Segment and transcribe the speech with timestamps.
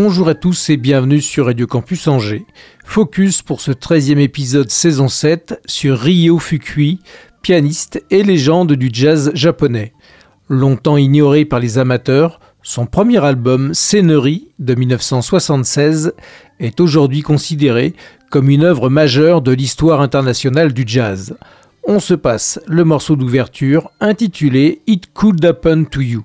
[0.00, 2.46] Bonjour à tous et bienvenue sur Radio Campus Angers.
[2.84, 7.00] Focus pour ce 13e épisode saison 7 sur Ryo Fukui,
[7.42, 9.92] pianiste et légende du jazz japonais.
[10.48, 16.12] Longtemps ignoré par les amateurs, son premier album Scénerie de 1976
[16.60, 17.94] est aujourd'hui considéré
[18.30, 21.36] comme une œuvre majeure de l'histoire internationale du jazz.
[21.82, 26.22] On se passe le morceau d'ouverture intitulé It Could Happen to You.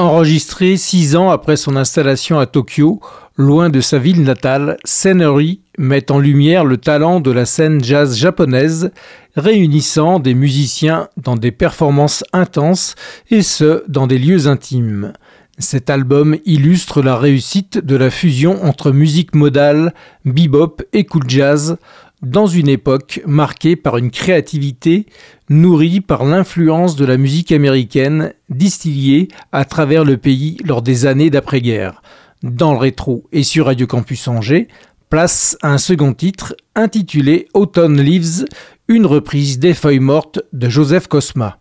[0.00, 3.00] Enregistré six ans après son installation à Tokyo,
[3.36, 8.16] loin de sa ville natale, Scenery met en lumière le talent de la scène jazz
[8.16, 8.92] japonaise,
[9.36, 12.94] réunissant des musiciens dans des performances intenses
[13.30, 15.12] et ce, dans des lieux intimes.
[15.58, 19.92] Cet album illustre la réussite de la fusion entre musique modale,
[20.24, 21.76] bebop et cool jazz,
[22.22, 25.06] dans une époque marquée par une créativité
[25.48, 31.30] nourrie par l'influence de la musique américaine distillée à travers le pays lors des années
[31.30, 32.02] d'après-guerre.
[32.42, 34.68] Dans le rétro et sur Radio Campus Angers,
[35.08, 38.44] place un second titre intitulé Autumn Leaves,
[38.88, 41.58] une reprise des feuilles mortes de Joseph Cosma.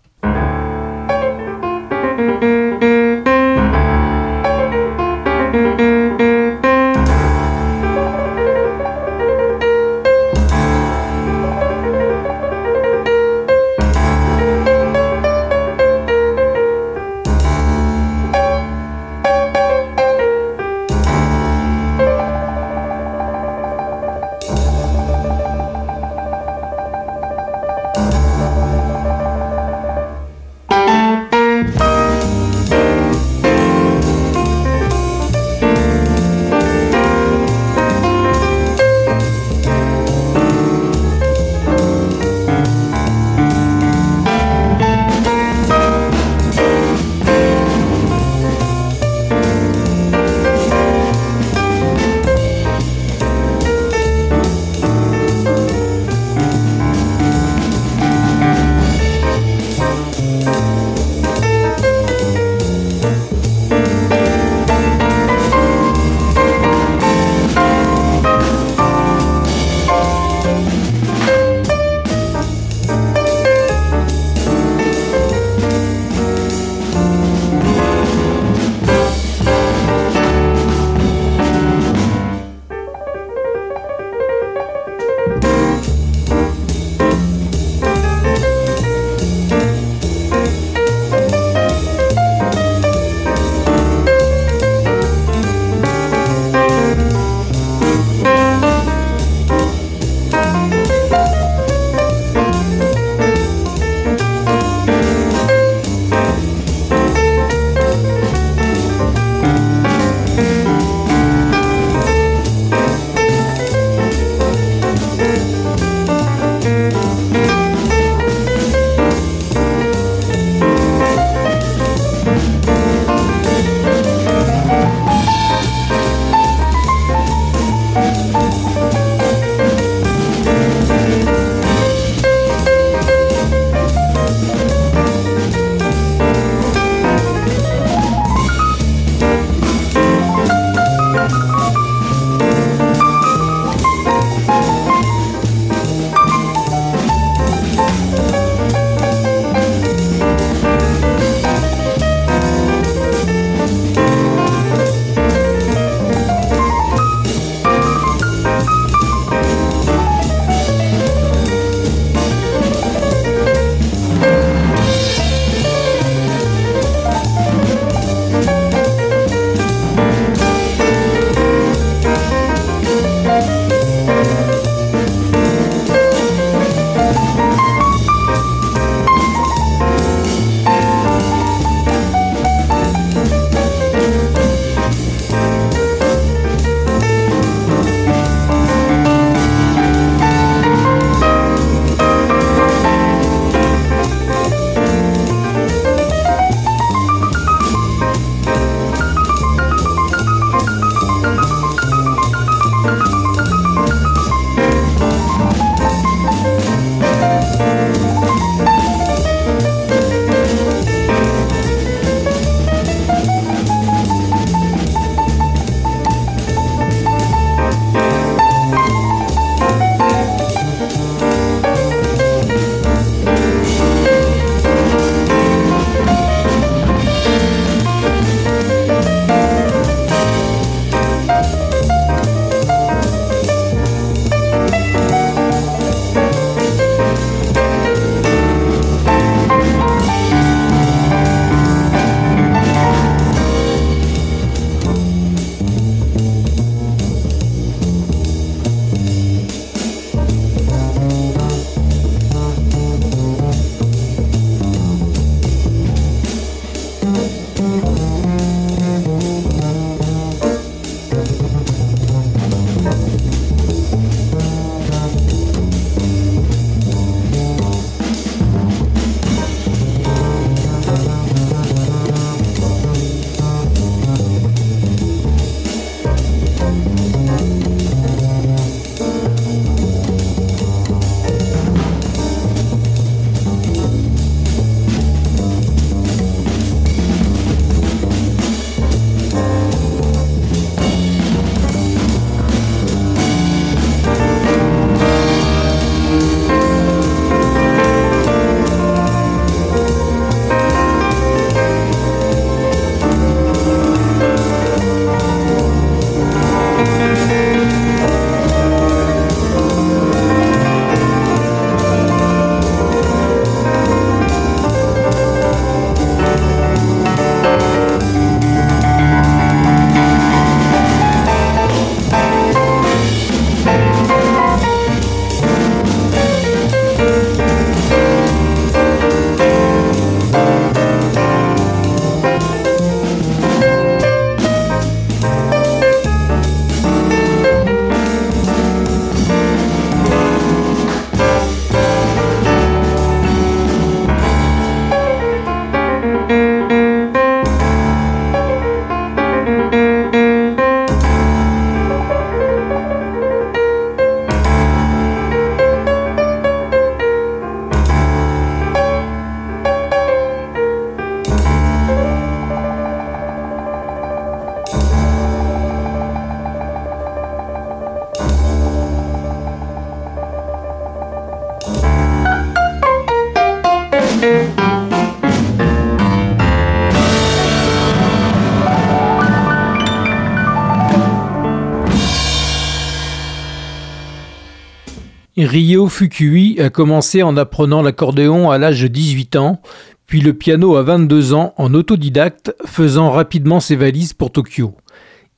[385.46, 389.62] Ryo Fukui a commencé en apprenant l'accordéon à l'âge de 18 ans,
[390.06, 394.74] puis le piano à 22 ans en autodidacte, faisant rapidement ses valises pour Tokyo.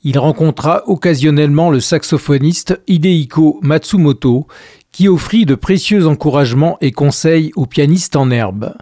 [0.03, 4.47] Il rencontra occasionnellement le saxophoniste Hidehiko Matsumoto,
[4.91, 8.73] qui offrit de précieux encouragements et conseils aux pianistes en herbe.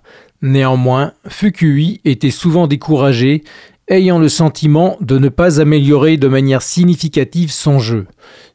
[0.42, 3.44] Néanmoins, Fukui était souvent découragé,
[3.90, 8.06] ayant le sentiment de ne pas améliorer de manière significative son jeu.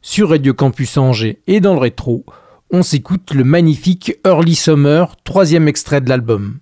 [0.01, 2.25] Sur Radio Campus Angers et dans le rétro,
[2.71, 6.59] on s'écoute le magnifique Early Summer, troisième extrait de l'album.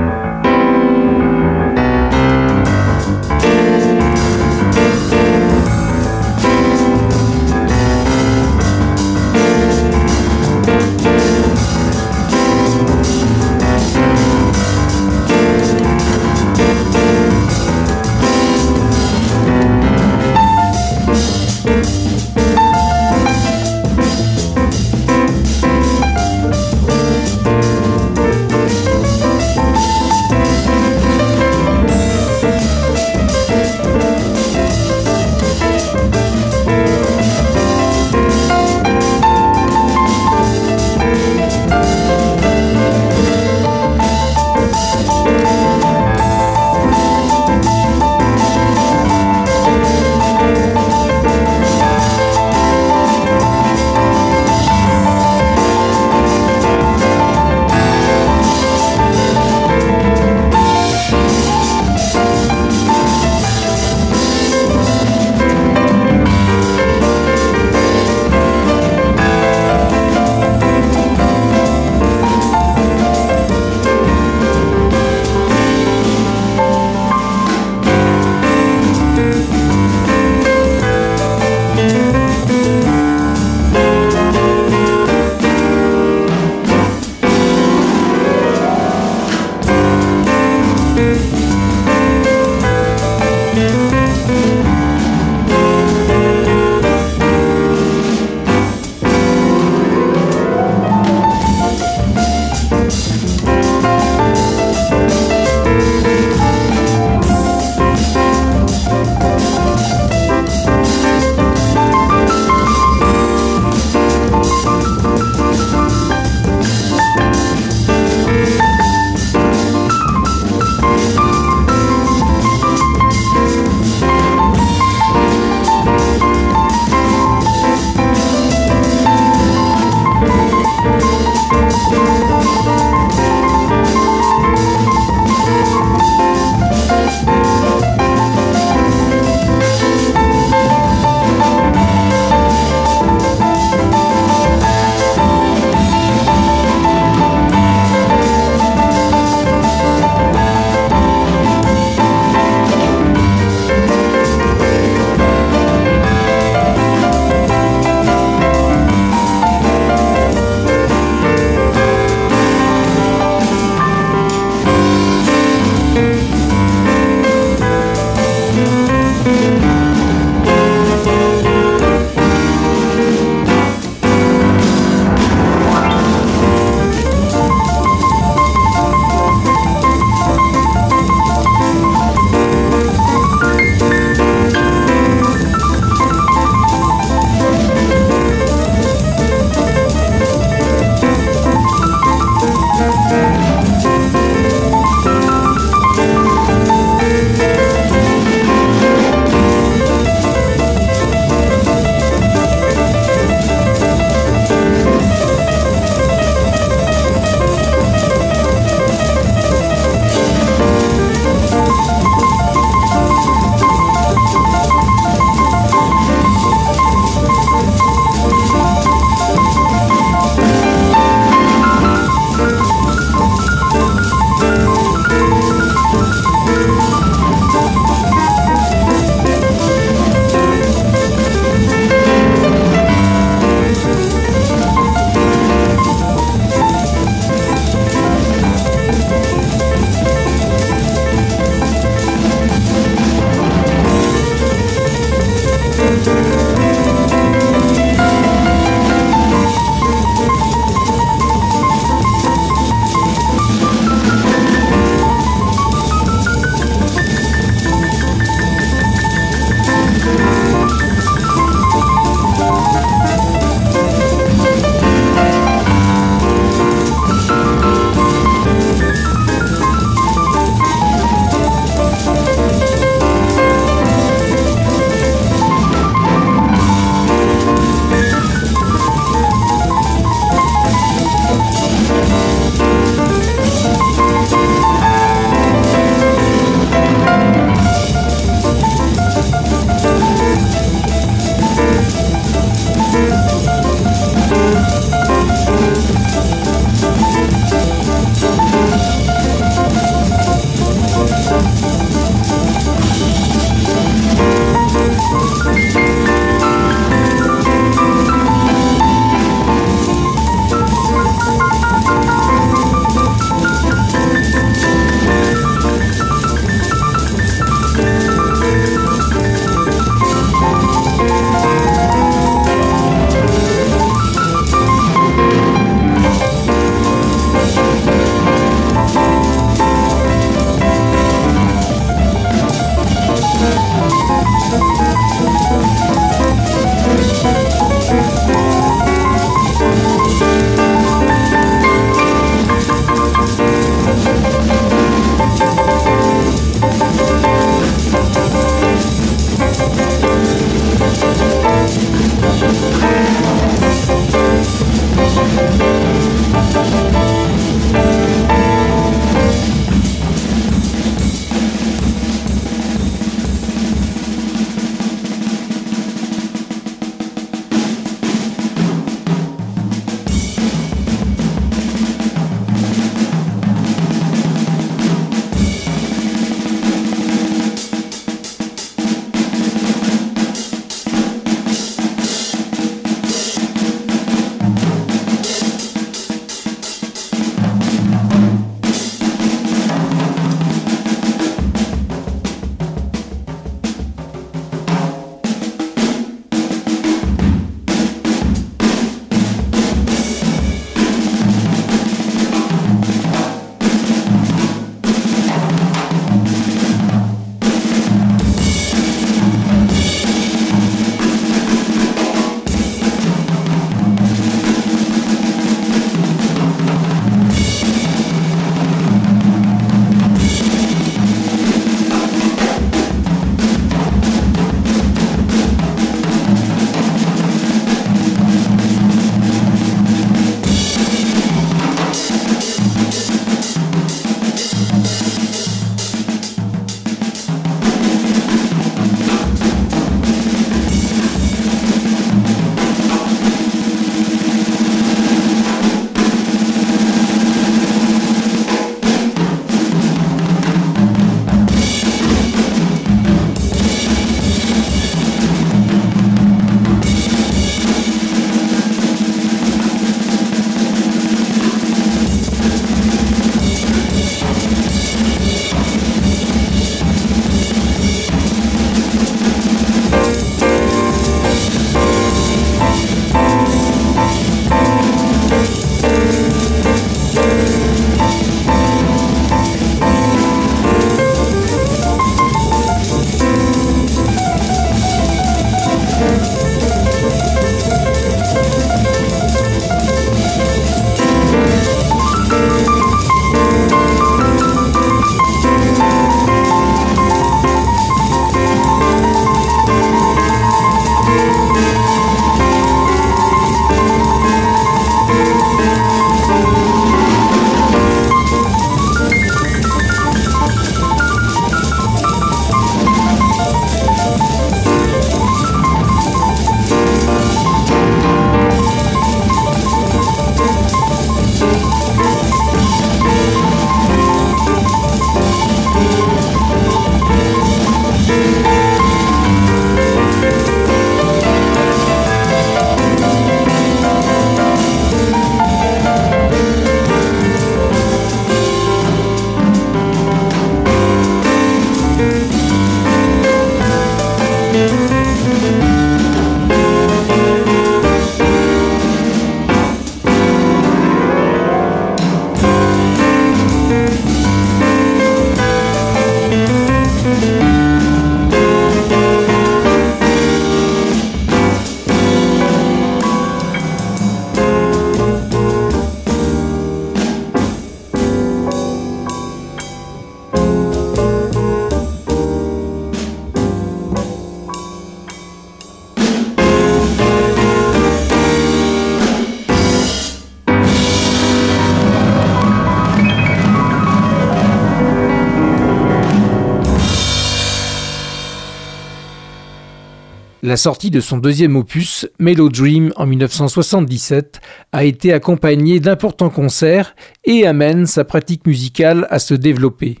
[590.46, 597.46] La sortie de son deuxième opus, Dream, en 1977, a été accompagnée d'importants concerts et
[597.46, 600.00] amène sa pratique musicale à se développer.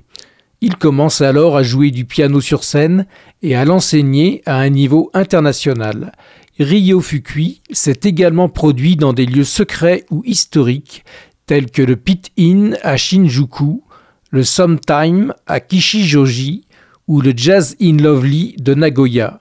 [0.60, 3.06] Il commence alors à jouer du piano sur scène
[3.40, 6.12] et à l'enseigner à un niveau international.
[6.60, 11.06] Ryo Fukui s'est également produit dans des lieux secrets ou historiques
[11.46, 13.82] tels que le Pit Inn à Shinjuku,
[14.28, 16.66] le Sometime à Kishijoji
[17.08, 19.38] ou le Jazz in Lovely de Nagoya.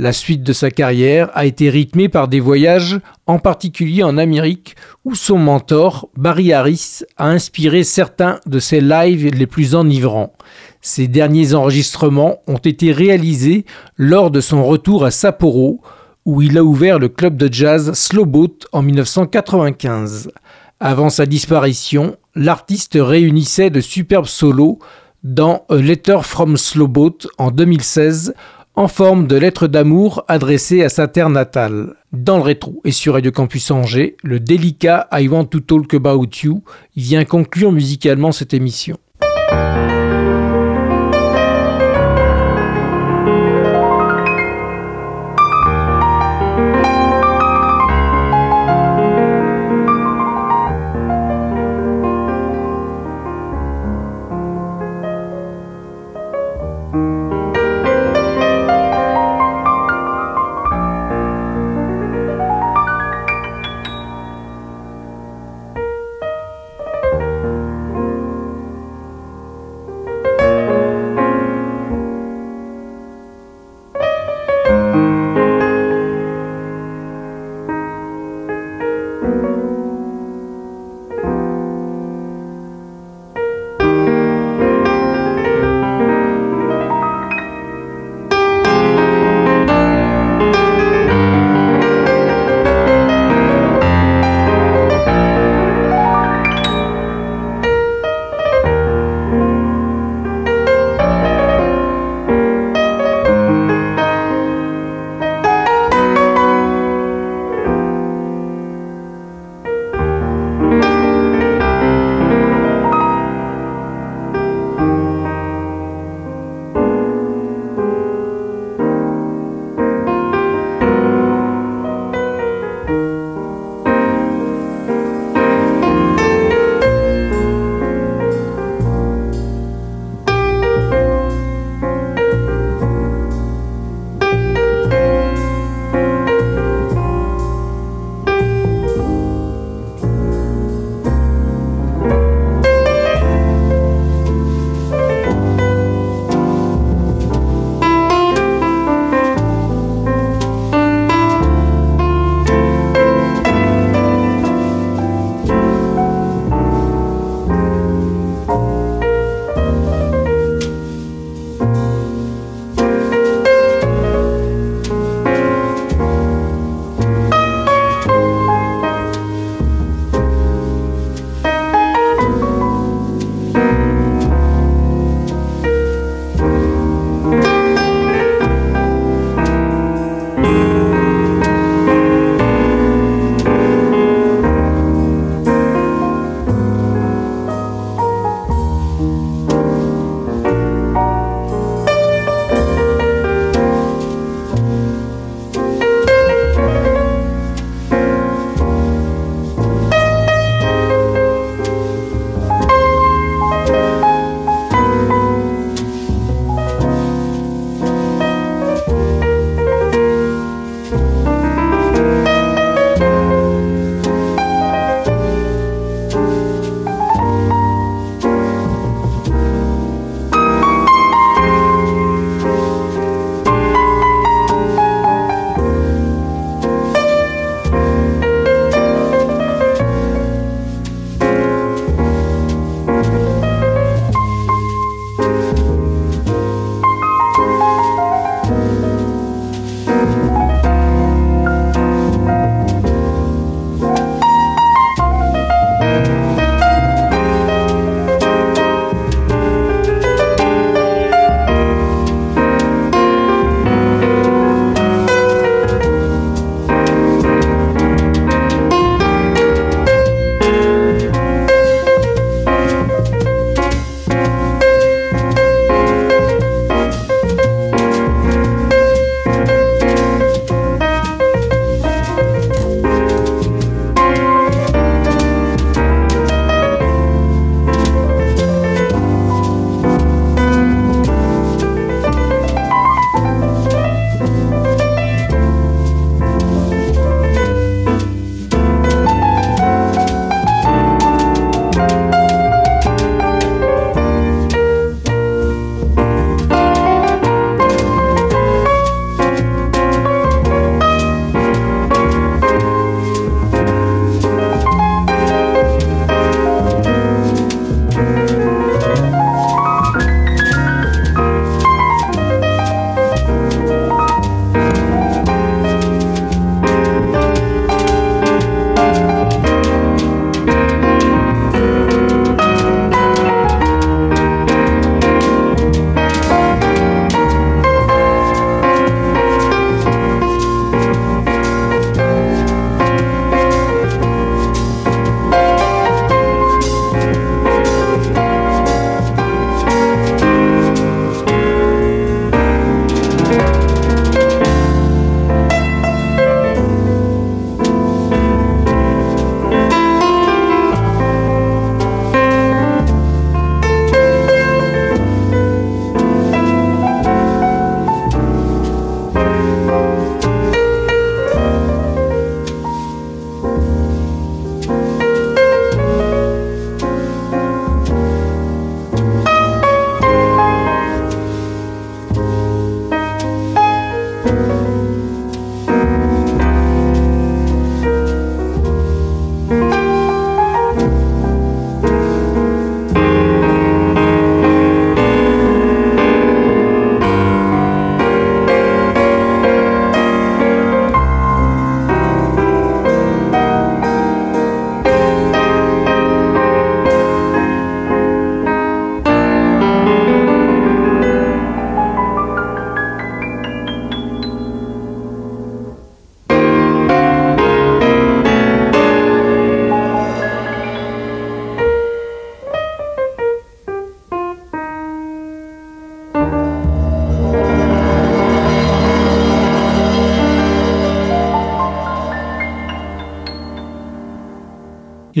[0.00, 4.76] La suite de sa carrière a été rythmée par des voyages, en particulier en Amérique,
[5.04, 10.34] où son mentor, Barry Harris, a inspiré certains de ses lives les plus enivrants.
[10.82, 13.64] Ces derniers enregistrements ont été réalisés
[13.96, 15.80] lors de son retour à Sapporo,
[16.24, 20.30] où il a ouvert le club de jazz Slowboat en 1995.
[20.78, 24.78] Avant sa disparition, l'artiste réunissait de superbes solos
[25.24, 28.34] dans A Letter from Slowboat en 2016
[28.78, 31.94] en forme de lettre d'amour adressée à sa terre natale.
[32.12, 36.28] Dans le rétro et sur Radio Campus Angers, le délicat I Want to Talk About
[36.44, 36.62] You
[36.96, 38.96] vient conclure musicalement cette émission.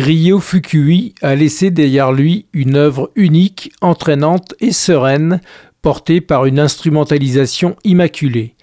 [0.08, 5.42] Ryo Fukui a laissé derrière lui une œuvre unique, entraînante et sereine,
[5.82, 8.54] portée par une instrumentalisation immaculée.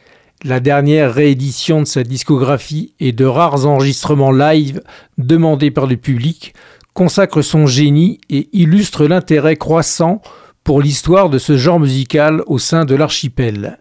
[0.44, 4.82] La dernière réédition de sa discographie et de rares enregistrements live
[5.20, 6.56] demandés par le public
[6.96, 10.24] consacre son génie et illustre l'intérêt croissant
[10.64, 13.78] pour l'histoire de ce genre musical au sein de l'archipel.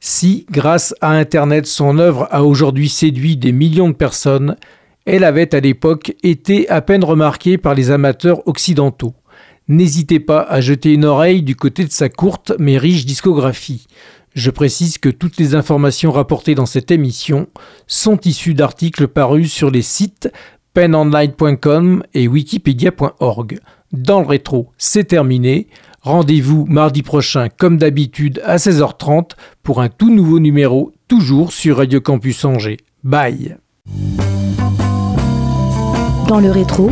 [0.00, 4.56] Si, grâce à Internet, son œuvre a aujourd'hui séduit des millions de personnes,
[5.06, 9.14] elle avait à l'époque été à peine remarquée par les amateurs occidentaux.
[9.68, 13.86] N'hésitez pas à jeter une oreille du côté de sa courte mais riche discographie.
[14.34, 17.46] Je précise que toutes les informations rapportées dans cette émission
[17.86, 20.30] sont issues d'articles parus sur les sites
[20.74, 23.60] penonline.com et wikipedia.org.
[23.92, 25.68] Dans le rétro, c'est terminé.
[26.02, 29.30] Rendez-vous mardi prochain, comme d'habitude, à 16h30
[29.62, 32.76] pour un tout nouveau numéro, toujours sur Radio Campus Angers.
[33.02, 33.56] Bye
[36.28, 36.90] Dans le rétro,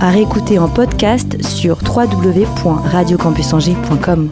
[0.00, 4.30] à réécouter en podcast sur www.radiocampusangers.com.